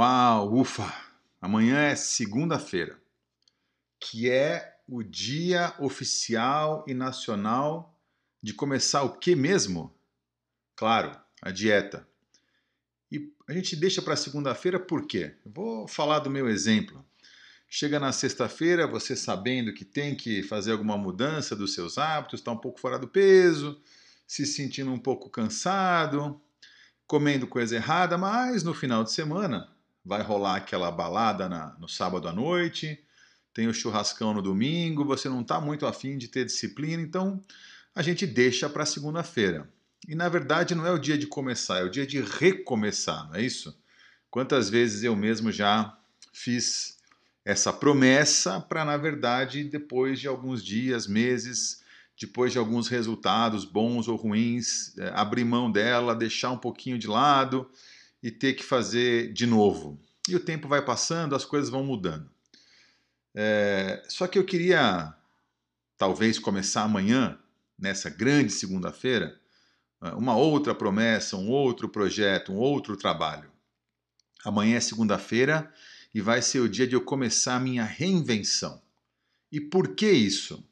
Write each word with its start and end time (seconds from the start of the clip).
Uau, 0.00 0.54
ufa! 0.54 0.94
Amanhã 1.40 1.76
é 1.80 1.96
segunda-feira, 1.96 2.96
que 3.98 4.30
é 4.30 4.78
o 4.86 5.02
dia 5.02 5.74
oficial 5.80 6.84
e 6.86 6.94
nacional 6.94 8.00
de 8.40 8.54
começar 8.54 9.02
o 9.02 9.18
que 9.18 9.34
mesmo? 9.34 9.92
Claro, 10.76 11.20
a 11.42 11.50
dieta. 11.50 12.06
E 13.10 13.32
a 13.48 13.52
gente 13.52 13.74
deixa 13.74 14.00
para 14.00 14.14
segunda-feira 14.14 14.78
por 14.78 15.04
quê? 15.04 15.34
Vou 15.44 15.88
falar 15.88 16.20
do 16.20 16.30
meu 16.30 16.48
exemplo. 16.48 17.04
Chega 17.68 17.98
na 17.98 18.12
sexta-feira, 18.12 18.86
você 18.86 19.16
sabendo 19.16 19.74
que 19.74 19.84
tem 19.84 20.14
que 20.14 20.44
fazer 20.44 20.70
alguma 20.70 20.96
mudança 20.96 21.56
dos 21.56 21.74
seus 21.74 21.98
hábitos, 21.98 22.38
está 22.38 22.52
um 22.52 22.56
pouco 22.56 22.78
fora 22.78 23.00
do 23.00 23.08
peso, 23.08 23.82
se 24.28 24.46
sentindo 24.46 24.92
um 24.92 24.98
pouco 25.00 25.28
cansado, 25.28 26.40
comendo 27.04 27.48
coisa 27.48 27.74
errada, 27.74 28.16
mas 28.16 28.62
no 28.62 28.72
final 28.72 29.02
de 29.02 29.10
semana 29.10 29.76
vai 30.04 30.22
rolar 30.22 30.56
aquela 30.56 30.90
balada 30.90 31.48
na, 31.48 31.76
no 31.78 31.88
sábado 31.88 32.28
à 32.28 32.32
noite, 32.32 32.98
tem 33.52 33.66
o 33.66 33.74
churrascão 33.74 34.32
no 34.32 34.42
domingo, 34.42 35.04
você 35.04 35.28
não 35.28 35.40
está 35.40 35.60
muito 35.60 35.86
afim 35.86 36.16
de 36.16 36.28
ter 36.28 36.44
disciplina, 36.44 37.02
então 37.02 37.42
a 37.94 38.02
gente 38.02 38.26
deixa 38.26 38.68
para 38.68 38.86
segunda-feira. 38.86 39.68
E 40.06 40.14
na 40.14 40.28
verdade 40.28 40.74
não 40.74 40.86
é 40.86 40.92
o 40.92 40.98
dia 40.98 41.18
de 41.18 41.26
começar, 41.26 41.80
é 41.80 41.82
o 41.82 41.90
dia 41.90 42.06
de 42.06 42.20
recomeçar, 42.20 43.28
não 43.28 43.34
é 43.34 43.42
isso? 43.42 43.76
Quantas 44.30 44.70
vezes 44.70 45.02
eu 45.02 45.16
mesmo 45.16 45.50
já 45.50 45.96
fiz 46.32 46.98
essa 47.44 47.72
promessa 47.72 48.60
para, 48.60 48.84
na 48.84 48.96
verdade, 48.96 49.64
depois 49.64 50.20
de 50.20 50.28
alguns 50.28 50.62
dias, 50.62 51.06
meses, 51.06 51.82
depois 52.20 52.52
de 52.52 52.58
alguns 52.58 52.88
resultados 52.88 53.64
bons 53.64 54.06
ou 54.06 54.16
ruins, 54.16 54.96
é, 54.98 55.10
abrir 55.14 55.44
mão 55.44 55.72
dela, 55.72 56.14
deixar 56.14 56.50
um 56.50 56.58
pouquinho 56.58 56.98
de 56.98 57.06
lado 57.06 57.68
e 58.22 58.30
ter 58.30 58.54
que 58.54 58.64
fazer 58.64 59.32
de 59.32 59.46
novo. 59.46 59.98
E 60.28 60.34
o 60.34 60.40
tempo 60.40 60.68
vai 60.68 60.84
passando, 60.84 61.34
as 61.34 61.44
coisas 61.44 61.70
vão 61.70 61.84
mudando. 61.84 62.30
É, 63.34 64.02
só 64.08 64.26
que 64.26 64.38
eu 64.38 64.44
queria, 64.44 65.14
talvez, 65.96 66.38
começar 66.38 66.82
amanhã, 66.82 67.38
nessa 67.78 68.10
grande 68.10 68.52
segunda-feira, 68.52 69.38
é, 70.02 70.08
uma 70.10 70.36
outra 70.36 70.74
promessa, 70.74 71.36
um 71.36 71.48
outro 71.48 71.88
projeto, 71.88 72.52
um 72.52 72.56
outro 72.56 72.96
trabalho. 72.96 73.50
Amanhã 74.44 74.76
é 74.76 74.80
segunda-feira 74.80 75.72
e 76.14 76.20
vai 76.20 76.42
ser 76.42 76.60
o 76.60 76.68
dia 76.68 76.86
de 76.86 76.94
eu 76.94 77.00
começar 77.00 77.56
a 77.56 77.60
minha 77.60 77.84
reinvenção. 77.84 78.82
E 79.50 79.60
por 79.60 79.94
que 79.94 80.10
isso? 80.10 80.64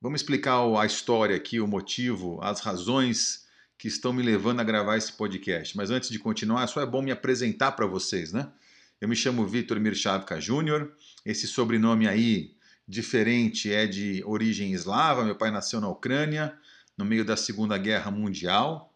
Vamos 0.00 0.22
explicar 0.22 0.60
a 0.78 0.86
história 0.86 1.36
aqui, 1.36 1.60
o 1.60 1.66
motivo, 1.66 2.40
as 2.42 2.60
razões 2.60 3.46
que 3.80 3.88
estão 3.88 4.12
me 4.12 4.22
levando 4.22 4.60
a 4.60 4.62
gravar 4.64 4.98
esse 4.98 5.10
podcast. 5.10 5.74
Mas 5.74 5.90
antes 5.90 6.10
de 6.10 6.18
continuar, 6.18 6.66
só 6.66 6.82
é 6.82 6.86
bom 6.86 7.00
me 7.00 7.10
apresentar 7.10 7.72
para 7.72 7.86
vocês, 7.86 8.30
né? 8.30 8.52
Eu 9.00 9.08
me 9.08 9.16
chamo 9.16 9.46
Vitor 9.46 9.80
Mirchavka 9.80 10.38
Júnior. 10.38 10.92
Esse 11.24 11.46
sobrenome 11.46 12.06
aí 12.06 12.54
diferente 12.86 13.72
é 13.72 13.86
de 13.86 14.22
origem 14.26 14.74
eslava. 14.74 15.24
Meu 15.24 15.34
pai 15.34 15.50
nasceu 15.50 15.80
na 15.80 15.88
Ucrânia, 15.88 16.54
no 16.94 17.06
meio 17.06 17.24
da 17.24 17.38
Segunda 17.38 17.78
Guerra 17.78 18.10
Mundial. 18.10 18.94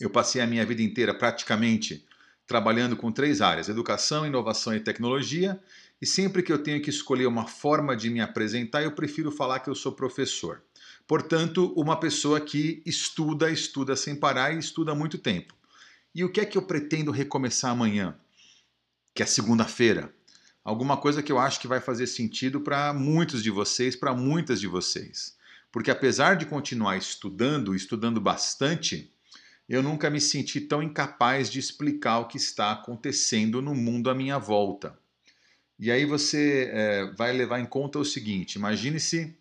Eu 0.00 0.10
passei 0.10 0.42
a 0.42 0.46
minha 0.46 0.66
vida 0.66 0.82
inteira 0.82 1.14
praticamente 1.14 2.04
trabalhando 2.48 2.96
com 2.96 3.12
três 3.12 3.40
áreas: 3.40 3.68
educação, 3.68 4.26
inovação 4.26 4.74
e 4.74 4.80
tecnologia. 4.80 5.60
E 6.02 6.06
sempre 6.06 6.42
que 6.42 6.52
eu 6.52 6.58
tenho 6.58 6.82
que 6.82 6.90
escolher 6.90 7.26
uma 7.26 7.46
forma 7.46 7.96
de 7.96 8.10
me 8.10 8.20
apresentar, 8.20 8.82
eu 8.82 8.90
prefiro 8.90 9.30
falar 9.30 9.60
que 9.60 9.70
eu 9.70 9.74
sou 9.76 9.92
professor. 9.92 10.64
Portanto, 11.10 11.74
uma 11.76 11.98
pessoa 11.98 12.40
que 12.40 12.84
estuda, 12.86 13.50
estuda 13.50 13.96
sem 13.96 14.14
parar 14.14 14.54
e 14.54 14.60
estuda 14.60 14.92
há 14.92 14.94
muito 14.94 15.18
tempo. 15.18 15.52
E 16.14 16.22
o 16.22 16.30
que 16.30 16.40
é 16.40 16.44
que 16.44 16.56
eu 16.56 16.62
pretendo 16.62 17.10
recomeçar 17.10 17.72
amanhã? 17.72 18.16
Que 19.12 19.24
é 19.24 19.26
segunda-feira. 19.26 20.14
Alguma 20.62 20.96
coisa 20.96 21.20
que 21.20 21.32
eu 21.32 21.38
acho 21.40 21.58
que 21.58 21.66
vai 21.66 21.80
fazer 21.80 22.06
sentido 22.06 22.60
para 22.60 22.92
muitos 22.92 23.42
de 23.42 23.50
vocês, 23.50 23.96
para 23.96 24.14
muitas 24.14 24.60
de 24.60 24.68
vocês. 24.68 25.36
Porque 25.72 25.90
apesar 25.90 26.36
de 26.36 26.46
continuar 26.46 26.96
estudando, 26.96 27.74
estudando 27.74 28.20
bastante, 28.20 29.12
eu 29.68 29.82
nunca 29.82 30.08
me 30.10 30.20
senti 30.20 30.60
tão 30.60 30.80
incapaz 30.80 31.50
de 31.50 31.58
explicar 31.58 32.20
o 32.20 32.28
que 32.28 32.36
está 32.36 32.70
acontecendo 32.70 33.60
no 33.60 33.74
mundo 33.74 34.10
à 34.10 34.14
minha 34.14 34.38
volta. 34.38 34.96
E 35.76 35.90
aí 35.90 36.04
você 36.04 36.70
é, 36.72 37.12
vai 37.16 37.32
levar 37.32 37.58
em 37.58 37.66
conta 37.66 37.98
o 37.98 38.04
seguinte: 38.04 38.54
imagine-se 38.54 39.36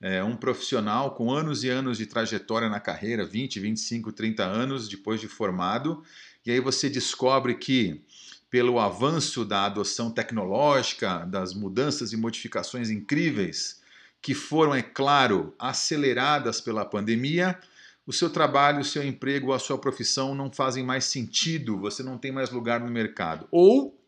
é, 0.00 0.24
um 0.24 0.34
profissional 0.34 1.14
com 1.14 1.30
anos 1.30 1.62
e 1.62 1.68
anos 1.68 1.98
de 1.98 2.06
trajetória 2.06 2.68
na 2.68 2.80
carreira, 2.80 3.24
20, 3.24 3.60
25, 3.60 4.12
30 4.12 4.44
anos 4.44 4.88
depois 4.88 5.20
de 5.20 5.28
formado, 5.28 6.02
e 6.44 6.50
aí 6.50 6.60
você 6.60 6.88
descobre 6.88 7.54
que, 7.54 8.02
pelo 8.48 8.80
avanço 8.80 9.44
da 9.44 9.66
adoção 9.66 10.10
tecnológica, 10.10 11.26
das 11.26 11.52
mudanças 11.52 12.12
e 12.12 12.16
modificações 12.16 12.88
incríveis 12.88 13.80
que 14.22 14.34
foram, 14.34 14.74
é 14.74 14.82
claro, 14.82 15.54
aceleradas 15.58 16.60
pela 16.60 16.84
pandemia, 16.84 17.58
o 18.06 18.12
seu 18.12 18.28
trabalho, 18.28 18.80
o 18.80 18.84
seu 18.84 19.02
emprego, 19.02 19.52
a 19.52 19.58
sua 19.58 19.78
profissão 19.78 20.34
não 20.34 20.50
fazem 20.50 20.84
mais 20.84 21.04
sentido, 21.04 21.78
você 21.78 22.02
não 22.02 22.18
tem 22.18 22.32
mais 22.32 22.50
lugar 22.50 22.80
no 22.80 22.90
mercado. 22.90 23.46
Ou, 23.50 23.98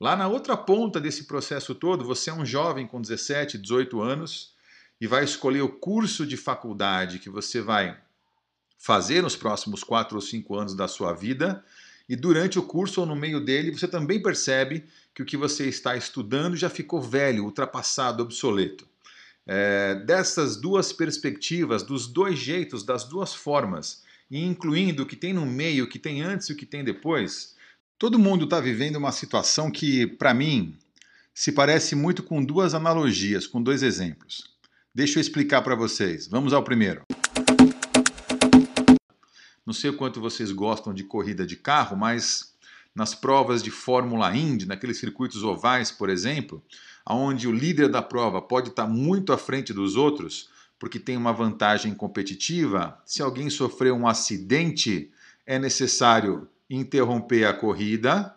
lá 0.00 0.14
na 0.16 0.28
outra 0.28 0.56
ponta 0.56 1.00
desse 1.00 1.24
processo 1.24 1.74
todo, 1.74 2.04
você 2.04 2.30
é 2.30 2.34
um 2.34 2.44
jovem 2.44 2.86
com 2.86 3.00
17, 3.00 3.56
18 3.58 4.00
anos 4.00 4.57
e 5.00 5.06
vai 5.06 5.24
escolher 5.24 5.62
o 5.62 5.68
curso 5.68 6.26
de 6.26 6.36
faculdade 6.36 7.18
que 7.18 7.30
você 7.30 7.60
vai 7.60 7.96
fazer 8.78 9.22
nos 9.22 9.36
próximos 9.36 9.82
quatro 9.82 10.16
ou 10.16 10.22
cinco 10.22 10.56
anos 10.56 10.74
da 10.74 10.88
sua 10.88 11.12
vida. 11.12 11.64
E 12.08 12.16
durante 12.16 12.58
o 12.58 12.62
curso 12.62 13.00
ou 13.00 13.06
no 13.06 13.14
meio 13.14 13.40
dele, 13.44 13.76
você 13.76 13.86
também 13.86 14.22
percebe 14.22 14.84
que 15.14 15.22
o 15.22 15.26
que 15.26 15.36
você 15.36 15.68
está 15.68 15.96
estudando 15.96 16.56
já 16.56 16.70
ficou 16.70 17.02
velho, 17.02 17.44
ultrapassado, 17.44 18.22
obsoleto. 18.22 18.86
É, 19.46 19.94
dessas 20.06 20.56
duas 20.56 20.92
perspectivas, 20.92 21.82
dos 21.82 22.06
dois 22.06 22.38
jeitos, 22.38 22.82
das 22.82 23.04
duas 23.04 23.34
formas, 23.34 24.02
e 24.30 24.44
incluindo 24.44 25.02
o 25.02 25.06
que 25.06 25.16
tem 25.16 25.32
no 25.32 25.44
meio, 25.46 25.84
o 25.84 25.88
que 25.88 25.98
tem 25.98 26.22
antes 26.22 26.48
e 26.48 26.52
o 26.52 26.56
que 26.56 26.66
tem 26.66 26.84
depois, 26.84 27.56
todo 27.98 28.18
mundo 28.18 28.44
está 28.44 28.60
vivendo 28.60 28.96
uma 28.96 29.12
situação 29.12 29.70
que, 29.70 30.06
para 30.06 30.32
mim, 30.32 30.76
se 31.34 31.52
parece 31.52 31.94
muito 31.94 32.22
com 32.22 32.44
duas 32.44 32.74
analogias, 32.74 33.46
com 33.46 33.62
dois 33.62 33.82
exemplos. 33.82 34.57
Deixa 34.98 35.20
eu 35.20 35.20
explicar 35.20 35.62
para 35.62 35.76
vocês. 35.76 36.26
Vamos 36.26 36.52
ao 36.52 36.60
primeiro. 36.60 37.02
Não 39.64 39.72
sei 39.72 39.90
o 39.90 39.96
quanto 39.96 40.20
vocês 40.20 40.50
gostam 40.50 40.92
de 40.92 41.04
corrida 41.04 41.46
de 41.46 41.54
carro, 41.54 41.96
mas 41.96 42.52
nas 42.92 43.14
provas 43.14 43.62
de 43.62 43.70
Fórmula 43.70 44.36
Indy, 44.36 44.66
naqueles 44.66 44.98
circuitos 44.98 45.44
ovais, 45.44 45.92
por 45.92 46.10
exemplo, 46.10 46.60
onde 47.08 47.46
o 47.46 47.52
líder 47.52 47.88
da 47.88 48.02
prova 48.02 48.42
pode 48.42 48.70
estar 48.70 48.88
muito 48.88 49.32
à 49.32 49.38
frente 49.38 49.72
dos 49.72 49.94
outros, 49.94 50.50
porque 50.80 50.98
tem 50.98 51.16
uma 51.16 51.32
vantagem 51.32 51.94
competitiva, 51.94 53.00
se 53.06 53.22
alguém 53.22 53.48
sofrer 53.48 53.92
um 53.92 54.04
acidente, 54.04 55.12
é 55.46 55.60
necessário 55.60 56.48
interromper 56.68 57.44
a 57.44 57.54
corrida. 57.54 58.34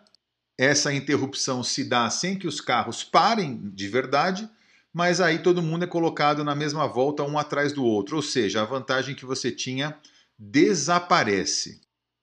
Essa 0.56 0.94
interrupção 0.94 1.64
se 1.64 1.82
dá 1.82 2.08
sem 2.08 2.38
que 2.38 2.46
os 2.46 2.60
carros 2.60 3.02
parem 3.02 3.60
de 3.74 3.88
verdade 3.88 4.48
mas 4.92 5.20
aí 5.20 5.38
todo 5.38 5.62
mundo 5.62 5.84
é 5.84 5.86
colocado 5.86 6.44
na 6.44 6.54
mesma 6.54 6.86
volta 6.86 7.22
um 7.22 7.38
atrás 7.38 7.72
do 7.72 7.84
outro, 7.84 8.16
ou 8.16 8.22
seja, 8.22 8.62
a 8.62 8.64
vantagem 8.64 9.14
que 9.14 9.24
você 9.24 9.50
tinha 9.50 9.96
desaparece. 10.38 11.80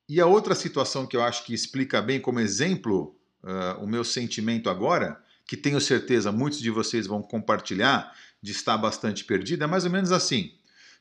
E 0.08 0.20
a 0.20 0.26
outra 0.26 0.56
situação 0.56 1.06
que 1.06 1.16
eu 1.16 1.24
acho 1.24 1.46
que 1.46 1.54
explica 1.54 2.02
bem 2.02 2.20
como 2.20 2.40
exemplo 2.40 3.16
uh, 3.44 3.84
o 3.84 3.88
meu 3.88 4.04
sentimento 4.04 4.70
agora, 4.70 5.22
que 5.46 5.58
tenho 5.58 5.82
certeza 5.82 6.32
muitos 6.32 6.60
de 6.60 6.70
vocês 6.70 7.08
vão 7.08 7.22
compartilhar, 7.22 8.14
de 8.42 8.52
estar 8.52 8.78
bastante 8.78 9.24
perdido, 9.24 9.64
é 9.64 9.68
mais 9.68 9.86
ou 9.86 9.92
menos 9.92 10.12
assim. 10.12 10.54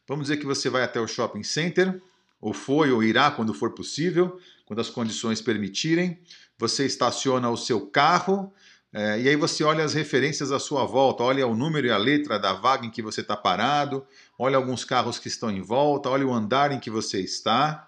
Vamos 0.06 0.24
dizer 0.24 0.38
que 0.38 0.46
você 0.46 0.70
vai 0.70 0.82
até 0.82 1.00
o 1.00 1.06
shopping 1.06 1.43
center, 1.43 2.00
ou 2.40 2.54
foi 2.54 2.90
ou 2.90 3.02
irá 3.02 3.31
quando 3.31 3.52
for 3.52 3.75
possível, 3.75 4.40
quando 4.64 4.81
as 4.81 4.88
condições 4.88 5.40
permitirem. 5.40 6.19
Você 6.58 6.87
estaciona 6.87 7.50
o 7.50 7.56
seu 7.56 7.87
carro, 7.87 8.52
é, 8.93 9.20
e 9.20 9.29
aí 9.29 9.37
você 9.37 9.62
olha 9.62 9.85
as 9.85 9.93
referências 9.93 10.50
à 10.50 10.58
sua 10.58 10.85
volta, 10.87 11.23
olha 11.23 11.46
o 11.46 11.55
número 11.55 11.87
e 11.87 11.90
a 11.90 11.99
letra 11.99 12.38
da 12.38 12.55
vaga 12.55 12.87
em 12.87 12.90
que 12.90 13.02
você 13.02 13.20
está 13.20 13.37
parado, 13.37 14.06
olha 14.38 14.56
alguns 14.56 14.82
carros 14.82 15.19
que 15.19 15.29
estão 15.29 15.50
em 15.50 15.61
volta, 15.61 16.08
olha 16.08 16.26
o 16.26 16.32
andar 16.32 16.73
em 16.73 16.81
que 16.81 16.90
você 16.90 17.20
está. 17.20 17.85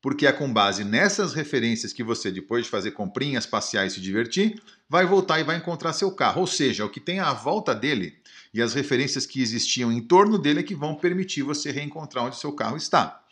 Porque 0.00 0.28
é 0.28 0.32
com 0.32 0.52
base 0.52 0.84
nessas 0.84 1.34
referências 1.34 1.92
que 1.92 2.04
você, 2.04 2.30
depois 2.30 2.64
de 2.64 2.70
fazer 2.70 2.92
comprinhas, 2.92 3.46
passear 3.46 3.84
e 3.84 3.90
se 3.90 4.00
divertir, 4.00 4.62
vai 4.88 5.04
voltar 5.04 5.40
e 5.40 5.44
vai 5.44 5.56
encontrar 5.56 5.92
seu 5.92 6.12
carro. 6.12 6.42
Ou 6.42 6.46
seja, 6.46 6.84
o 6.84 6.88
que 6.88 7.00
tem 7.00 7.18
à 7.18 7.32
volta 7.32 7.74
dele 7.74 8.16
e 8.54 8.62
as 8.62 8.74
referências 8.74 9.26
que 9.26 9.42
existiam 9.42 9.90
em 9.90 10.00
torno 10.00 10.38
dele 10.38 10.60
é 10.60 10.62
que 10.62 10.74
vão 10.74 10.94
permitir 10.94 11.42
você 11.42 11.72
reencontrar 11.72 12.24
onde 12.24 12.36
seu 12.36 12.52
carro 12.52 12.76
está. 12.76 13.24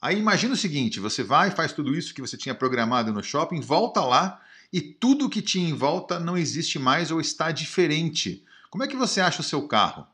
Aí 0.00 0.18
imagina 0.18 0.54
o 0.54 0.56
seguinte: 0.56 0.98
você 0.98 1.22
vai, 1.22 1.50
faz 1.50 1.74
tudo 1.74 1.94
isso 1.94 2.14
que 2.14 2.22
você 2.22 2.38
tinha 2.38 2.54
programado 2.54 3.12
no 3.12 3.22
shopping, 3.22 3.60
volta 3.60 4.00
lá 4.00 4.40
e 4.72 4.80
tudo 4.80 5.28
que 5.28 5.42
tinha 5.42 5.68
em 5.68 5.74
volta 5.74 6.18
não 6.18 6.36
existe 6.36 6.78
mais 6.78 7.10
ou 7.10 7.20
está 7.20 7.50
diferente. 7.50 8.44
Como 8.70 8.84
é 8.84 8.86
que 8.86 8.96
você 8.96 9.20
acha 9.20 9.40
o 9.40 9.44
seu 9.44 9.66
carro? 9.66 10.06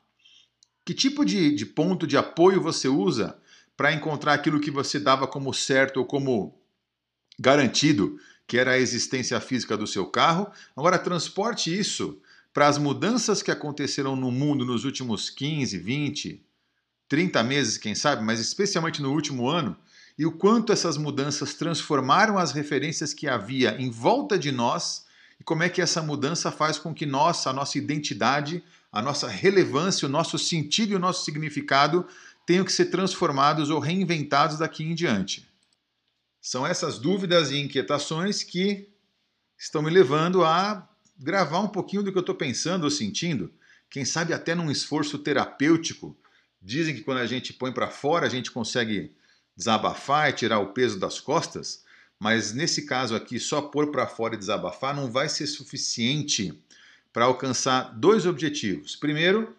Que 0.85 0.93
tipo 0.93 1.25
de, 1.25 1.53
de 1.53 1.65
ponto 1.65 2.05
de 2.05 2.17
apoio 2.17 2.61
você 2.61 2.87
usa 2.87 3.37
para 3.75 3.93
encontrar 3.93 4.33
aquilo 4.33 4.59
que 4.59 4.71
você 4.71 4.99
dava 4.99 5.27
como 5.27 5.53
certo 5.53 5.97
ou 5.97 6.05
como 6.05 6.57
garantido 7.39 8.19
que 8.47 8.57
era 8.57 8.71
a 8.71 8.77
existência 8.77 9.39
física 9.39 9.77
do 9.77 9.87
seu 9.87 10.05
carro. 10.05 10.51
Agora 10.75 10.99
transporte 10.99 11.77
isso 11.77 12.21
para 12.53 12.67
as 12.67 12.77
mudanças 12.77 13.41
que 13.41 13.49
aconteceram 13.49 14.15
no 14.15 14.31
mundo 14.31 14.65
nos 14.65 14.85
últimos 14.85 15.29
15, 15.29 15.77
20, 15.77 16.45
30 17.07 17.43
meses, 17.43 17.77
quem 17.77 17.95
sabe, 17.95 18.23
mas 18.23 18.39
especialmente 18.39 19.01
no 19.01 19.11
último 19.11 19.47
ano, 19.47 19.75
e 20.17 20.25
o 20.25 20.31
quanto 20.31 20.71
essas 20.71 20.97
mudanças 20.97 21.53
transformaram 21.55 22.37
as 22.37 22.51
referências 22.51 23.13
que 23.13 23.27
havia 23.27 23.75
em 23.79 23.89
volta 23.89 24.37
de 24.37 24.51
nós 24.51 25.05
e 25.39 25.43
como 25.43 25.63
é 25.63 25.69
que 25.69 25.81
essa 25.81 26.01
mudança 26.01 26.51
faz 26.51 26.77
com 26.77 26.93
que 26.93 27.05
nós, 27.05 27.47
a 27.47 27.53
nossa 27.53 27.77
identidade, 27.77 28.63
a 28.91 29.01
nossa 29.01 29.27
relevância, 29.27 30.07
o 30.07 30.11
nosso 30.11 30.37
sentido 30.37 30.91
e 30.91 30.95
o 30.95 30.99
nosso 30.99 31.25
significado 31.25 32.07
tenham 32.45 32.63
que 32.63 32.71
ser 32.71 32.85
transformados 32.85 33.69
ou 33.69 33.79
reinventados 33.79 34.59
daqui 34.59 34.83
em 34.83 34.93
diante. 34.93 35.47
São 36.39 36.67
essas 36.67 36.99
dúvidas 36.99 37.51
e 37.51 37.57
inquietações 37.57 38.43
que 38.43 38.89
estão 39.57 39.81
me 39.81 39.89
levando 39.89 40.43
a 40.43 40.87
gravar 41.17 41.59
um 41.59 41.69
pouquinho 41.69 42.03
do 42.03 42.11
que 42.11 42.17
eu 42.17 42.21
estou 42.21 42.35
pensando 42.35 42.83
ou 42.83 42.91
sentindo, 42.91 43.51
quem 43.89 44.03
sabe 44.03 44.33
até 44.33 44.53
num 44.53 44.69
esforço 44.69 45.17
terapêutico. 45.19 46.17
Dizem 46.61 46.95
que 46.95 47.01
quando 47.01 47.19
a 47.19 47.25
gente 47.25 47.53
põe 47.53 47.71
para 47.71 47.89
fora, 47.89 48.25
a 48.25 48.29
gente 48.29 48.51
consegue 48.51 49.15
desabafar 49.55 50.29
e 50.29 50.33
tirar 50.33 50.59
o 50.59 50.73
peso 50.73 50.99
das 50.99 51.19
costas, 51.19 51.83
mas 52.19 52.53
nesse 52.53 52.85
caso 52.85 53.15
aqui, 53.15 53.39
só 53.39 53.61
pôr 53.61 53.91
para 53.91 54.07
fora 54.07 54.35
e 54.35 54.37
desabafar 54.37 54.95
não 54.95 55.11
vai 55.11 55.27
ser 55.27 55.47
suficiente 55.47 56.57
para 57.11 57.25
alcançar 57.25 57.93
dois 57.95 58.25
objetivos. 58.25 58.95
Primeiro, 58.95 59.55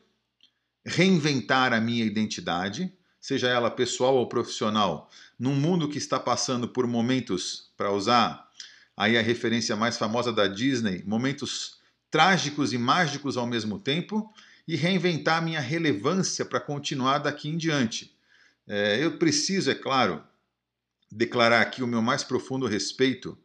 reinventar 0.84 1.72
a 1.72 1.80
minha 1.80 2.04
identidade, 2.04 2.92
seja 3.20 3.48
ela 3.48 3.70
pessoal 3.70 4.16
ou 4.16 4.28
profissional, 4.28 5.10
num 5.38 5.54
mundo 5.54 5.88
que 5.88 5.98
está 5.98 6.18
passando 6.18 6.68
por 6.68 6.86
momentos, 6.86 7.70
para 7.76 7.92
usar 7.92 8.48
aí 8.96 9.16
a 9.16 9.22
referência 9.22 9.74
mais 9.76 9.96
famosa 9.96 10.32
da 10.32 10.46
Disney, 10.46 11.02
momentos 11.06 11.78
trágicos 12.10 12.72
e 12.72 12.78
mágicos 12.78 13.36
ao 13.36 13.46
mesmo 13.46 13.78
tempo, 13.78 14.32
e 14.66 14.76
reinventar 14.76 15.42
minha 15.42 15.60
relevância 15.60 16.44
para 16.44 16.60
continuar 16.60 17.18
daqui 17.18 17.48
em 17.48 17.56
diante. 17.56 18.13
É, 18.66 19.02
eu 19.02 19.18
preciso, 19.18 19.70
é 19.70 19.74
claro, 19.74 20.22
declarar 21.10 21.60
aqui 21.60 21.82
o 21.82 21.86
meu 21.86 22.02
mais 22.02 22.24
profundo 22.24 22.66
respeito 22.66 23.38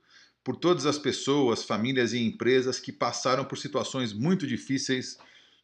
por 0.43 0.55
todas 0.55 0.85
as 0.85 0.97
pessoas, 0.97 1.63
famílias 1.63 2.13
e 2.13 2.19
empresas 2.19 2.79
que 2.79 2.91
passaram 2.91 3.45
por 3.45 3.57
situações 3.57 4.13
muito 4.13 4.47
difíceis 4.47 5.17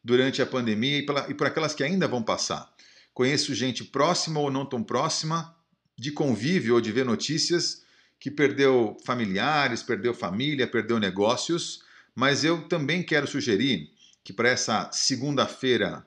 durante 0.04 0.40
a 0.40 0.46
pandemia 0.46 0.98
e, 0.98 1.06
pela, 1.06 1.28
e 1.28 1.34
por 1.34 1.46
aquelas 1.46 1.74
que 1.74 1.82
ainda 1.82 2.06
vão 2.06 2.22
passar. 2.22 2.72
Conheço 3.12 3.54
gente 3.54 3.82
próxima 3.82 4.38
ou 4.38 4.50
não 4.50 4.64
tão 4.64 4.84
próxima, 4.84 5.56
de 5.98 6.12
convívio 6.12 6.74
ou 6.74 6.80
de 6.80 6.92
ver 6.92 7.04
notícias, 7.04 7.82
que 8.20 8.30
perdeu 8.30 8.96
familiares, 9.04 9.82
perdeu 9.82 10.14
família, 10.14 10.66
perdeu 10.66 10.98
negócios, 10.98 11.82
mas 12.14 12.44
eu 12.44 12.68
também 12.68 13.02
quero 13.02 13.26
sugerir 13.26 13.90
que 14.22 14.32
para 14.32 14.48
essa 14.48 14.90
segunda-feira 14.92 16.06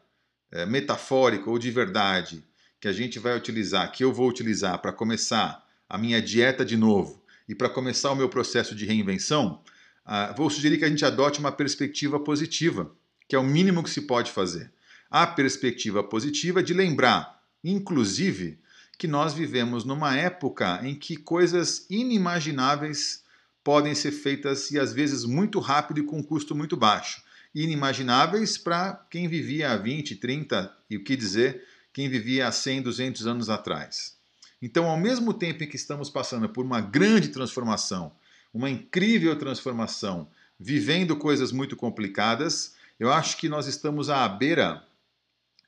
é, 0.52 0.66
metafórica 0.66 1.50
ou 1.50 1.58
de 1.60 1.72
verdade, 1.72 2.44
que 2.80 2.88
a 2.88 2.94
gente 2.94 3.20
vai 3.20 3.36
utilizar, 3.36 3.92
que 3.92 4.04
eu 4.04 4.14
vou 4.14 4.30
utilizar 4.30 4.80
para 4.80 4.94
começar 4.94 5.66
a 5.90 5.98
minha 5.98 6.22
dieta 6.22 6.64
de 6.64 6.78
novo 6.78 7.22
e 7.48 7.56
para 7.56 7.70
começar 7.70 8.12
o 8.12 8.16
meu 8.16 8.30
processo 8.30 8.76
de 8.76 8.86
reinvenção, 8.86 9.62
uh, 10.06 10.36
vou 10.38 10.50
sugerir 10.50 10.78
que 10.78 10.86
a 10.86 10.90
gente 10.90 11.04
adote 11.04 11.40
uma 11.40 11.52
perspectiva 11.52 12.20
positiva, 12.20 12.92
que 13.28 13.36
é 13.36 13.40
o 13.40 13.44
mínimo 13.44 13.84
que 13.84 13.90
se 13.90 14.02
pode 14.02 14.32
fazer. 14.32 14.72
A 15.10 15.26
perspectiva 15.26 16.04
positiva 16.04 16.62
de 16.62 16.74
lembrar, 16.74 17.44
inclusive, 17.64 18.60
que 18.98 19.08
nós 19.08 19.34
vivemos 19.34 19.84
numa 19.84 20.16
época 20.16 20.80
em 20.84 20.94
que 20.94 21.18
coisas 21.18 21.86
inimagináveis 21.90 23.24
podem 23.64 23.96
ser 23.96 24.12
feitas 24.12 24.72
e 24.72 24.80
às 24.80 24.94
vezes 24.94 25.26
muito 25.26 25.60
rápido 25.60 26.00
e 26.00 26.04
com 26.04 26.24
custo 26.24 26.56
muito 26.56 26.78
baixo. 26.78 27.24
Inimagináveis 27.54 28.58
para 28.58 28.94
quem 29.10 29.28
vivia 29.28 29.72
há 29.72 29.78
20, 29.78 30.16
30 30.18 30.78
e 30.90 30.98
o 30.98 31.04
que 31.04 31.16
dizer 31.16 31.66
quem 31.94 32.10
vivia 32.10 32.48
há 32.48 32.52
100, 32.52 32.84
200 32.84 33.28
anos 33.28 33.50
atrás. 33.50 34.18
Então, 34.62 34.88
ao 34.88 34.98
mesmo 34.98 35.34
tempo 35.34 35.64
em 35.64 35.68
que 35.68 35.76
estamos 35.76 36.10
passando 36.10 36.50
por 36.50 36.66
uma 36.66 36.82
grande 36.82 37.30
transformação, 37.30 38.12
uma 38.54 38.70
incrível 38.70 39.36
transformação, 39.38 40.30
vivendo 40.60 41.16
coisas 41.16 41.52
muito 41.52 41.76
complicadas, 41.76 42.74
eu 43.00 43.12
acho 43.12 43.38
que 43.38 43.48
nós 43.48 43.68
estamos 43.68 44.10
à 44.10 44.28
beira 44.28 44.86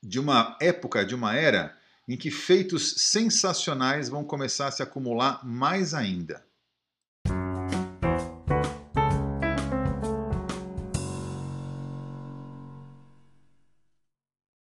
de 0.02 0.20
uma 0.20 0.56
época, 0.60 1.04
de 1.04 1.14
uma 1.14 1.34
era, 1.34 1.76
em 2.06 2.16
que 2.16 2.30
feitos 2.30 2.94
sensacionais 2.98 4.08
vão 4.08 4.24
começar 4.24 4.66
a 4.66 4.70
se 4.72 4.82
acumular 4.82 5.44
mais 5.46 5.94
ainda. 5.94 6.44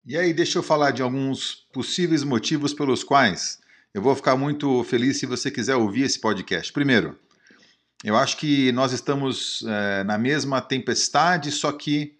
E 0.08 0.16
aí, 0.16 0.32
deixa 0.32 0.56
eu 0.56 0.62
falar 0.62 0.92
de 0.92 1.02
alguns 1.02 1.66
possíveis 1.72 2.22
motivos 2.22 2.72
pelos 2.72 3.02
quais 3.02 3.58
eu 3.92 4.00
vou 4.00 4.14
ficar 4.14 4.36
muito 4.36 4.84
feliz 4.84 5.16
se 5.16 5.26
você 5.26 5.50
quiser 5.50 5.74
ouvir 5.74 6.02
esse 6.02 6.20
podcast. 6.20 6.72
Primeiro, 6.72 7.18
eu 8.04 8.16
acho 8.16 8.36
que 8.36 8.70
nós 8.70 8.92
estamos 8.92 9.64
é, 9.66 10.04
na 10.04 10.16
mesma 10.16 10.60
tempestade, 10.60 11.50
só 11.50 11.72
que 11.72 12.14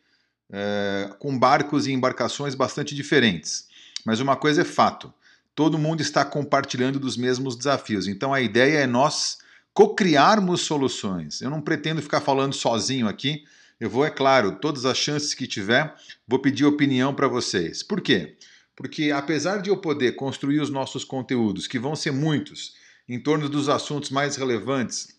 é, 0.51 1.15
com 1.21 1.39
barcos 1.39 1.87
e 1.87 1.93
embarcações 1.93 2.57
bastante 2.57 2.93
diferentes. 2.93 3.69
Mas 4.05 4.19
uma 4.19 4.35
coisa 4.35 4.63
é 4.63 4.65
fato: 4.65 5.15
todo 5.55 5.79
mundo 5.79 6.01
está 6.01 6.25
compartilhando 6.25 6.99
dos 6.99 7.17
mesmos 7.17 7.55
desafios. 7.55 8.09
Então 8.09 8.35
a 8.35 8.41
ideia 8.41 8.79
é 8.79 8.87
nós 8.89 9.39
co-criarmos 9.73 10.63
soluções. 10.63 11.41
Eu 11.41 11.51
não 11.51 11.61
pretendo 11.61 12.03
ficar 12.03 12.21
falando 12.21 12.53
sozinho 12.53 13.07
aqui. 13.07 13.45
Eu 13.79 13.91
vou, 13.91 14.07
é 14.07 14.11
claro, 14.11 14.59
todas 14.61 14.87
as 14.87 14.97
chances 14.97 15.35
que 15.35 15.47
tiver, 15.47 15.95
vou 16.27 16.39
pedir 16.39 16.65
opinião 16.65 17.15
para 17.15 17.29
vocês. 17.29 17.83
Por 17.83 18.01
quê? 18.01 18.37
Porque 18.75 19.11
apesar 19.11 19.59
de 19.59 19.69
eu 19.69 19.77
poder 19.77 20.17
construir 20.17 20.61
os 20.61 20.71
nossos 20.71 21.05
conteúdos, 21.05 21.67
que 21.67 21.79
vão 21.79 21.95
ser 21.95 22.11
muitos, 22.11 22.75
em 23.09 23.21
torno 23.21 23.49
dos 23.49 23.69
assuntos 23.69 24.11
mais 24.11 24.37
relevantes 24.37 25.17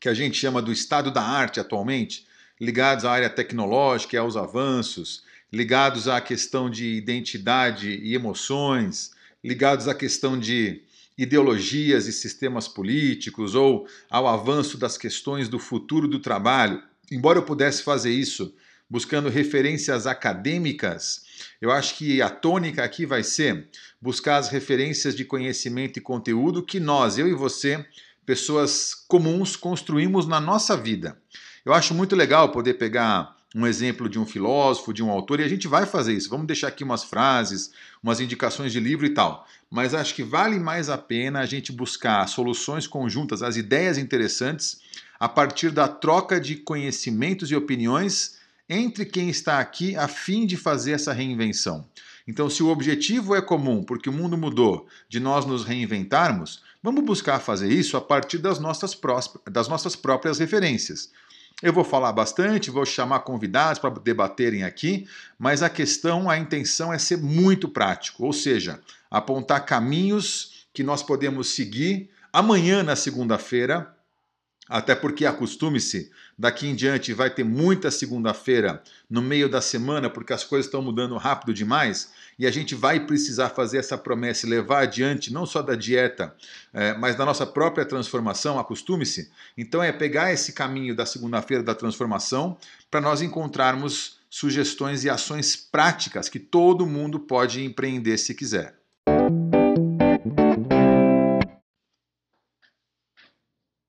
que 0.00 0.08
a 0.08 0.14
gente 0.14 0.36
chama 0.36 0.62
do 0.62 0.72
estado 0.72 1.10
da 1.10 1.22
arte 1.22 1.60
atualmente, 1.60 2.26
ligados 2.60 3.04
à 3.04 3.12
área 3.12 3.30
tecnológica 3.30 4.16
e 4.16 4.18
aos 4.18 4.36
avanços, 4.36 5.24
ligados 5.52 6.08
à 6.08 6.20
questão 6.20 6.70
de 6.70 6.86
identidade 6.86 7.88
e 7.88 8.14
emoções, 8.14 9.12
ligados 9.44 9.86
à 9.86 9.94
questão 9.94 10.38
de 10.38 10.82
ideologias 11.16 12.06
e 12.06 12.12
sistemas 12.12 12.66
políticos 12.66 13.54
ou 13.54 13.86
ao 14.08 14.26
avanço 14.26 14.78
das 14.78 14.96
questões 14.96 15.48
do 15.48 15.58
futuro 15.58 16.08
do 16.08 16.18
trabalho, 16.18 16.82
embora 17.10 17.38
eu 17.38 17.42
pudesse 17.42 17.82
fazer 17.82 18.10
isso 18.10 18.54
buscando 18.88 19.30
referências 19.30 20.06
acadêmicas, 20.06 21.22
eu 21.60 21.70
acho 21.70 21.96
que 21.96 22.20
a 22.20 22.28
tônica 22.28 22.84
aqui 22.84 23.06
vai 23.06 23.22
ser 23.22 23.68
buscar 24.00 24.36
as 24.36 24.50
referências 24.50 25.14
de 25.14 25.24
conhecimento 25.24 25.98
e 25.98 26.02
conteúdo 26.02 26.62
que 26.62 26.78
nós, 26.78 27.16
eu 27.16 27.26
e 27.26 27.32
você, 27.32 27.84
pessoas 28.26 28.94
comuns, 28.94 29.56
construímos 29.56 30.26
na 30.26 30.40
nossa 30.40 30.76
vida. 30.76 31.16
Eu 31.64 31.72
acho 31.72 31.94
muito 31.94 32.14
legal 32.14 32.50
poder 32.52 32.74
pegar 32.74 33.34
um 33.54 33.66
exemplo 33.66 34.08
de 34.08 34.18
um 34.18 34.26
filósofo, 34.26 34.92
de 34.92 35.02
um 35.02 35.10
autor, 35.10 35.40
e 35.40 35.44
a 35.44 35.48
gente 35.48 35.68
vai 35.68 35.86
fazer 35.86 36.14
isso. 36.14 36.30
Vamos 36.30 36.46
deixar 36.46 36.68
aqui 36.68 36.82
umas 36.82 37.04
frases, 37.04 37.72
umas 38.02 38.20
indicações 38.20 38.72
de 38.72 38.80
livro 38.80 39.04
e 39.06 39.10
tal. 39.10 39.46
Mas 39.70 39.94
acho 39.94 40.14
que 40.14 40.22
vale 40.22 40.58
mais 40.58 40.88
a 40.88 40.98
pena 40.98 41.40
a 41.40 41.46
gente 41.46 41.72
buscar 41.72 42.26
soluções 42.28 42.86
conjuntas, 42.86 43.42
as 43.42 43.56
ideias 43.56 43.98
interessantes, 43.98 44.80
a 45.22 45.28
partir 45.28 45.70
da 45.70 45.86
troca 45.86 46.40
de 46.40 46.56
conhecimentos 46.56 47.48
e 47.48 47.54
opiniões 47.54 48.38
entre 48.68 49.06
quem 49.06 49.30
está 49.30 49.60
aqui 49.60 49.94
a 49.94 50.08
fim 50.08 50.44
de 50.44 50.56
fazer 50.56 50.94
essa 50.94 51.12
reinvenção. 51.12 51.86
Então, 52.26 52.50
se 52.50 52.60
o 52.60 52.68
objetivo 52.68 53.32
é 53.36 53.40
comum, 53.40 53.84
porque 53.84 54.08
o 54.08 54.12
mundo 54.12 54.36
mudou, 54.36 54.88
de 55.08 55.20
nós 55.20 55.46
nos 55.46 55.64
reinventarmos, 55.64 56.60
vamos 56.82 57.04
buscar 57.04 57.38
fazer 57.38 57.70
isso 57.70 57.96
a 57.96 58.00
partir 58.00 58.38
das 58.38 58.58
nossas, 58.58 58.98
das 59.48 59.68
nossas 59.68 59.94
próprias 59.94 60.40
referências. 60.40 61.12
Eu 61.62 61.72
vou 61.72 61.84
falar 61.84 62.10
bastante, 62.12 62.68
vou 62.68 62.84
chamar 62.84 63.20
convidados 63.20 63.78
para 63.78 63.90
debaterem 63.90 64.64
aqui, 64.64 65.06
mas 65.38 65.62
a 65.62 65.70
questão, 65.70 66.28
a 66.28 66.36
intenção 66.36 66.92
é 66.92 66.98
ser 66.98 67.18
muito 67.18 67.68
prático, 67.68 68.24
ou 68.24 68.32
seja, 68.32 68.80
apontar 69.08 69.64
caminhos 69.66 70.66
que 70.74 70.82
nós 70.82 71.00
podemos 71.00 71.54
seguir 71.54 72.10
amanhã, 72.32 72.82
na 72.82 72.96
segunda-feira, 72.96 73.94
até 74.68 74.94
porque 74.94 75.26
acostume-se, 75.26 76.10
daqui 76.38 76.66
em 76.68 76.74
diante 76.74 77.12
vai 77.12 77.28
ter 77.28 77.44
muita 77.44 77.90
segunda-feira 77.90 78.82
no 79.10 79.20
meio 79.20 79.48
da 79.48 79.60
semana, 79.60 80.08
porque 80.08 80.32
as 80.32 80.44
coisas 80.44 80.66
estão 80.66 80.80
mudando 80.80 81.16
rápido 81.16 81.52
demais, 81.52 82.12
e 82.38 82.46
a 82.46 82.50
gente 82.50 82.74
vai 82.74 83.04
precisar 83.04 83.50
fazer 83.50 83.78
essa 83.78 83.98
promessa 83.98 84.46
e 84.46 84.50
levar 84.50 84.82
adiante, 84.82 85.32
não 85.32 85.44
só 85.44 85.62
da 85.62 85.74
dieta, 85.74 86.34
é, 86.72 86.94
mas 86.94 87.16
da 87.16 87.26
nossa 87.26 87.44
própria 87.44 87.84
transformação, 87.84 88.58
acostume-se. 88.58 89.30
Então 89.58 89.82
é 89.82 89.92
pegar 89.92 90.32
esse 90.32 90.52
caminho 90.52 90.94
da 90.94 91.04
segunda-feira 91.04 91.62
da 91.62 91.74
transformação 91.74 92.56
para 92.90 93.00
nós 93.00 93.20
encontrarmos 93.20 94.18
sugestões 94.30 95.04
e 95.04 95.10
ações 95.10 95.56
práticas 95.56 96.28
que 96.28 96.38
todo 96.38 96.86
mundo 96.86 97.20
pode 97.20 97.62
empreender 97.62 98.16
se 98.16 98.34
quiser. 98.34 98.81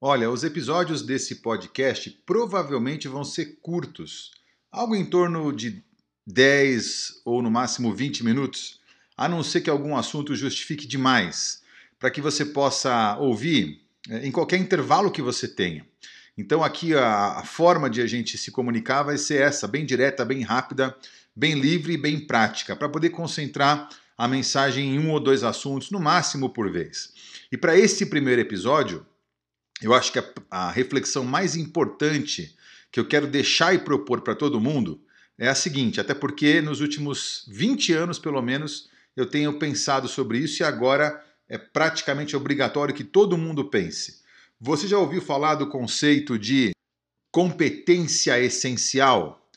Olha, 0.06 0.30
os 0.30 0.44
episódios 0.44 1.02
desse 1.02 1.36
podcast 1.36 2.10
provavelmente 2.26 3.08
vão 3.08 3.24
ser 3.24 3.58
curtos, 3.62 4.32
algo 4.70 4.98
em 4.98 5.06
torno 5.06 5.50
de 5.54 5.82
10 6.28 7.22
ou 7.24 7.42
no 7.42 7.50
máximo 7.50 7.96
20 7.96 8.22
minutos, 8.22 8.82
a 9.16 9.30
não 9.30 9.42
ser 9.42 9.62
que 9.62 9.70
algum 9.70 9.96
assunto 9.96 10.36
justifique 10.36 10.86
demais, 10.86 11.62
para 11.98 12.12
que 12.12 12.20
você 12.20 12.44
possa 12.44 13.16
ouvir 13.18 13.80
é, 14.10 14.28
em 14.28 14.30
qualquer 14.30 14.58
intervalo 14.58 15.10
que 15.10 15.22
você 15.22 15.48
tenha. 15.48 15.88
Então 16.38 16.62
aqui 16.62 16.94
a, 16.94 17.38
a, 17.38 17.46
forma 17.46 17.90
de 17.90 18.02
a 18.02 18.06
gente 18.06 18.38
se 18.38 18.52
comunicar 18.52 19.04
vai 19.04 19.18
ser 19.18 19.42
essa, 19.42 19.70
bem 19.70 19.86
direta, 19.86 20.26
bem 20.26 20.42
rápida, 20.42 20.94
bem 21.34 21.58
livre 21.58 21.94
e 21.94 21.98
bem 21.98 22.20
prática, 22.20 22.76
para 22.76 22.90
poder 22.90 23.12
concentrar 23.12 23.88
a 24.18 24.28
mensagem 24.28 24.96
em 24.96 25.00
um 25.00 25.12
ou 25.12 25.20
dois 25.22 25.46
assuntos, 25.46 25.92
no 25.92 26.00
máximo 26.02 26.50
por 26.50 26.70
vez. 26.70 27.14
E 27.50 27.56
para 27.56 27.78
esse 27.78 28.06
primeiro 28.08 28.42
episódio, 28.42 29.06
eu 29.82 29.94
acho 29.94 30.12
que 30.12 30.20
a, 30.20 30.26
a 30.50 30.72
reflexão 30.72 31.24
mais 31.24 31.56
importante 31.56 32.56
que 32.92 33.00
eu 33.00 33.08
quero 33.08 33.28
deixar 33.28 33.74
e 33.74 33.80
propor 33.80 34.22
para 34.22 34.36
todo 34.36 34.62
mundo 34.62 35.02
é 35.38 35.48
a 35.48 35.56
seguinte, 35.56 36.00
até 36.00 36.14
porque 36.14 36.62
nos 36.62 36.80
últimos 36.80 37.44
20 37.48 37.94
anos, 37.94 38.20
pelo 38.20 38.42
menos, 38.42 38.90
eu 39.16 39.26
tenho 39.26 39.58
pensado 39.58 40.08
sobre 40.08 40.38
isso 40.38 40.62
e 40.62 40.66
agora 40.66 41.24
é 41.50 41.58
praticamente 41.58 42.36
obrigatório 42.36 42.94
que 42.94 43.04
todo 43.04 43.38
mundo 43.38 43.66
pense. 43.66 44.22
Você 44.60 44.88
já 44.88 44.98
ouviu 44.98 45.22
falar 45.22 45.56
do 45.56 45.68
conceito 45.68 46.38
de 46.38 46.72
competência 47.32 48.40
essencial? 48.40 49.50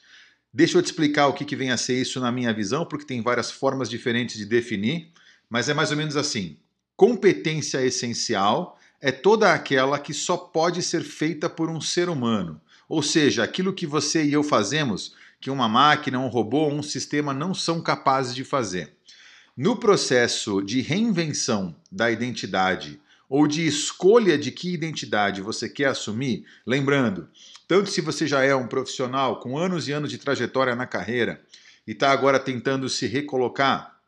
Deixa 0.53 0.79
eu 0.79 0.83
te 0.83 0.87
explicar 0.87 1.27
o 1.27 1.35
que, 1.35 1.45
que 1.45 1.55
vem 1.55 1.71
a 1.71 1.77
ser 1.77 2.01
isso 2.01 2.19
na 2.19 2.33
minha 2.33 2.53
visão, 2.53 2.87
porque 2.87 3.05
tem 3.05 3.23
várias 3.23 3.51
formas 3.51 3.91
diferentes 3.91 4.37
de 4.37 4.47
definir, 4.47 5.13
mas 5.49 5.69
é 5.69 5.75
mais 5.75 5.91
ou 5.91 5.97
menos 5.97 6.17
assim. 6.17 6.57
Competência 6.97 7.85
essencial 7.85 8.79
é 9.07 9.13
toda 9.13 9.55
aquela 9.55 10.01
que 10.01 10.13
só 10.13 10.37
pode 10.37 10.83
ser 10.83 11.05
feita 11.05 11.49
por 11.49 11.71
um 11.71 11.81
ser 11.81 12.09
humano. 12.09 12.61
Ou 12.89 13.05
seja, 13.05 13.45
aquilo 13.45 13.73
que 13.73 13.87
você 13.87 14.25
e 14.25 14.33
eu 14.33 14.43
fazemos, 14.43 15.15
que 15.41 15.49
uma 15.49 15.69
máquina, 15.69 16.19
um 16.19 16.27
robô 16.27 16.67
um 16.67 16.83
sistema 16.83 17.33
não 17.33 17.55
são 17.55 17.81
capazes 17.81 18.35
de 18.35 18.43
fazer. 18.43 18.97
No 19.57 19.77
processo 19.77 20.61
de 20.61 20.81
reinvenção 20.81 21.77
da 21.89 22.11
identidade 22.11 23.01
ou 23.29 23.47
de 23.47 23.65
escolha 23.65 24.37
de 24.37 24.51
que 24.51 24.75
identidade 24.75 25.41
você 25.41 25.69
quer 25.69 25.87
assumir, 25.91 26.45
lembrando, 26.67 27.29
tanto 27.69 27.89
se 27.89 28.01
você 28.01 28.27
já 28.27 28.43
é 28.43 28.57
um 28.57 28.67
profissional 28.67 29.39
com 29.39 29.57
anos 29.57 29.87
e 29.87 29.93
anos 29.93 30.11
de 30.11 30.19
trajetória 30.19 30.75
na 30.75 30.85
carreira 30.85 31.41
e 31.87 31.93
está 31.93 32.11
agora 32.11 32.41
tentando 32.41 32.89
se 32.89 33.07
recolocar 33.07 34.01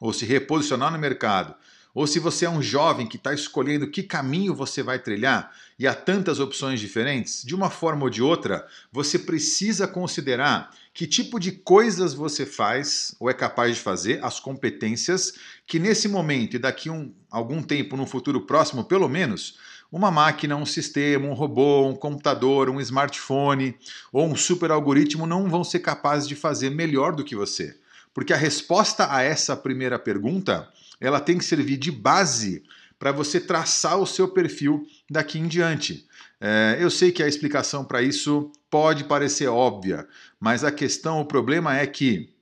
ou 0.00 0.12
se 0.12 0.24
reposicionar 0.24 0.90
no 0.90 0.98
mercado, 0.98 1.54
ou 1.94 2.06
se 2.06 2.18
você 2.18 2.46
é 2.46 2.50
um 2.50 2.62
jovem 2.62 3.06
que 3.06 3.16
está 3.16 3.34
escolhendo 3.34 3.90
que 3.90 4.02
caminho 4.02 4.54
você 4.54 4.82
vai 4.82 4.98
trilhar 4.98 5.52
e 5.78 5.86
há 5.86 5.94
tantas 5.94 6.40
opções 6.40 6.80
diferentes, 6.80 7.42
de 7.44 7.54
uma 7.54 7.68
forma 7.68 8.04
ou 8.04 8.10
de 8.10 8.22
outra, 8.22 8.66
você 8.90 9.18
precisa 9.18 9.86
considerar 9.86 10.70
que 10.94 11.06
tipo 11.06 11.38
de 11.38 11.52
coisas 11.52 12.14
você 12.14 12.46
faz 12.46 13.14
ou 13.20 13.28
é 13.28 13.34
capaz 13.34 13.76
de 13.76 13.82
fazer, 13.82 14.24
as 14.24 14.40
competências, 14.40 15.34
que 15.66 15.78
nesse 15.78 16.08
momento 16.08 16.56
e 16.56 16.58
daqui 16.58 16.88
um, 16.88 17.12
algum 17.30 17.62
tempo, 17.62 17.96
no 17.96 18.06
futuro 18.06 18.42
próximo, 18.42 18.84
pelo 18.84 19.08
menos, 19.08 19.58
uma 19.90 20.10
máquina, 20.10 20.56
um 20.56 20.64
sistema, 20.64 21.26
um 21.26 21.34
robô, 21.34 21.86
um 21.86 21.94
computador, 21.94 22.70
um 22.70 22.80
smartphone 22.80 23.76
ou 24.10 24.26
um 24.26 24.34
super 24.34 24.70
algoritmo 24.70 25.26
não 25.26 25.50
vão 25.50 25.62
ser 25.62 25.80
capazes 25.80 26.26
de 26.26 26.34
fazer 26.34 26.70
melhor 26.70 27.14
do 27.14 27.24
que 27.24 27.36
você. 27.36 27.76
Porque 28.14 28.32
a 28.32 28.36
resposta 28.36 29.14
a 29.14 29.22
essa 29.22 29.54
primeira 29.54 29.98
pergunta 29.98 30.68
ela 31.02 31.20
tem 31.20 31.36
que 31.36 31.44
servir 31.44 31.76
de 31.76 31.90
base 31.90 32.62
para 32.98 33.10
você 33.10 33.40
traçar 33.40 33.98
o 33.98 34.06
seu 34.06 34.28
perfil 34.28 34.86
daqui 35.10 35.38
em 35.38 35.48
diante. 35.48 36.06
É, 36.40 36.76
eu 36.80 36.88
sei 36.88 37.10
que 37.10 37.22
a 37.22 37.28
explicação 37.28 37.84
para 37.84 38.00
isso 38.00 38.52
pode 38.70 39.04
parecer 39.04 39.48
óbvia, 39.48 40.06
mas 40.38 40.62
a 40.62 40.70
questão, 40.70 41.20
o 41.20 41.26
problema 41.26 41.76
é 41.76 41.86
que 41.86 42.32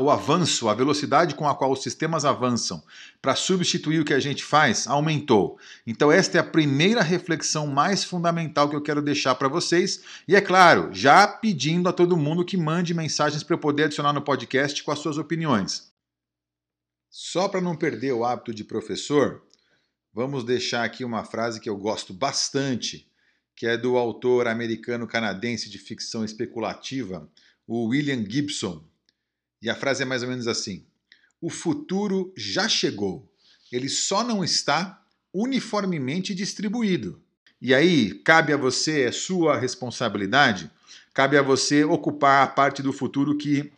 o 0.00 0.10
avanço, 0.10 0.68
a 0.68 0.74
velocidade 0.74 1.34
com 1.34 1.46
a 1.46 1.54
qual 1.54 1.70
os 1.70 1.82
sistemas 1.82 2.24
avançam 2.24 2.82
para 3.20 3.34
substituir 3.34 4.00
o 4.00 4.04
que 4.04 4.14
a 4.14 4.20
gente 4.20 4.42
faz 4.42 4.86
aumentou. 4.86 5.58
Então, 5.86 6.10
esta 6.10 6.38
é 6.38 6.40
a 6.40 6.44
primeira 6.44 7.02
reflexão 7.02 7.66
mais 7.66 8.02
fundamental 8.02 8.70
que 8.70 8.76
eu 8.76 8.80
quero 8.80 9.02
deixar 9.02 9.34
para 9.34 9.46
vocês. 9.46 10.00
E 10.26 10.34
é 10.34 10.40
claro, 10.40 10.88
já 10.92 11.26
pedindo 11.26 11.86
a 11.86 11.92
todo 11.92 12.16
mundo 12.16 12.46
que 12.46 12.56
mande 12.56 12.94
mensagens 12.94 13.42
para 13.42 13.54
eu 13.54 13.58
poder 13.58 13.84
adicionar 13.84 14.14
no 14.14 14.22
podcast 14.22 14.82
com 14.82 14.90
as 14.90 15.00
suas 15.00 15.18
opiniões. 15.18 15.87
Só 17.20 17.48
para 17.48 17.60
não 17.60 17.74
perder 17.74 18.12
o 18.12 18.24
hábito 18.24 18.54
de 18.54 18.62
professor, 18.62 19.42
vamos 20.14 20.44
deixar 20.44 20.84
aqui 20.84 21.04
uma 21.04 21.24
frase 21.24 21.60
que 21.60 21.68
eu 21.68 21.76
gosto 21.76 22.14
bastante, 22.14 23.10
que 23.56 23.66
é 23.66 23.76
do 23.76 23.96
autor 23.96 24.46
americano-canadense 24.46 25.68
de 25.68 25.78
ficção 25.78 26.24
especulativa, 26.24 27.28
o 27.66 27.86
William 27.86 28.24
Gibson. 28.24 28.84
E 29.60 29.68
a 29.68 29.74
frase 29.74 30.04
é 30.04 30.06
mais 30.06 30.22
ou 30.22 30.28
menos 30.28 30.46
assim: 30.46 30.86
O 31.40 31.50
futuro 31.50 32.32
já 32.36 32.68
chegou, 32.68 33.28
ele 33.72 33.88
só 33.88 34.22
não 34.22 34.44
está 34.44 35.04
uniformemente 35.34 36.32
distribuído. 36.32 37.20
E 37.60 37.74
aí, 37.74 38.14
cabe 38.14 38.52
a 38.52 38.56
você, 38.56 39.02
é 39.02 39.10
sua 39.10 39.58
responsabilidade, 39.58 40.70
cabe 41.12 41.36
a 41.36 41.42
você 41.42 41.82
ocupar 41.82 42.44
a 42.44 42.46
parte 42.46 42.80
do 42.80 42.92
futuro 42.92 43.36
que 43.36 43.72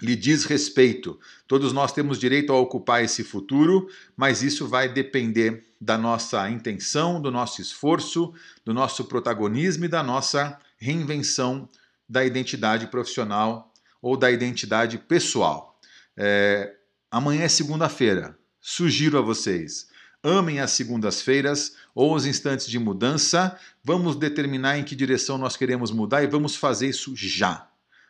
lhe 0.00 0.14
diz 0.14 0.44
respeito. 0.44 1.18
Todos 1.46 1.72
nós 1.72 1.92
temos 1.92 2.18
direito 2.18 2.52
a 2.52 2.58
ocupar 2.58 3.02
esse 3.02 3.24
futuro, 3.24 3.88
mas 4.16 4.42
isso 4.42 4.68
vai 4.68 4.92
depender 4.92 5.64
da 5.80 5.96
nossa 5.96 6.48
intenção, 6.50 7.20
do 7.20 7.30
nosso 7.30 7.60
esforço, 7.60 8.32
do 8.64 8.74
nosso 8.74 9.04
protagonismo 9.04 9.84
e 9.84 9.88
da 9.88 10.02
nossa 10.02 10.58
reinvenção 10.78 11.68
da 12.08 12.24
identidade 12.24 12.86
profissional 12.88 13.72
ou 14.00 14.16
da 14.16 14.30
identidade 14.30 14.98
pessoal. 14.98 15.78
É, 16.16 16.74
amanhã 17.10 17.44
é 17.44 17.48
segunda-feira. 17.48 18.38
Sugiro 18.60 19.18
a 19.18 19.22
vocês. 19.22 19.88
Amem 20.22 20.60
as 20.60 20.72
segundas-feiras 20.72 21.76
ou 21.94 22.14
os 22.14 22.26
instantes 22.26 22.66
de 22.66 22.78
mudança. 22.78 23.58
Vamos 23.82 24.16
determinar 24.16 24.78
em 24.78 24.84
que 24.84 24.96
direção 24.96 25.38
nós 25.38 25.56
queremos 25.56 25.90
mudar 25.90 26.22
e 26.22 26.26
vamos 26.26 26.56
fazer 26.56 26.88
isso 26.88 27.14
já. 27.14 27.68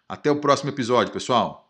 Até 0.09 0.31
o 0.31 0.41
próximo 0.41 0.71
episódio, 0.71 1.13
pessoal. 1.13 1.66